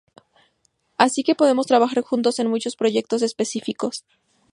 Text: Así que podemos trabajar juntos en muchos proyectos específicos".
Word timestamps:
Así 0.97 1.21
que 1.21 1.35
podemos 1.35 1.67
trabajar 1.67 2.01
juntos 2.01 2.39
en 2.39 2.47
muchos 2.49 2.75
proyectos 2.75 3.21
específicos". 3.21 4.03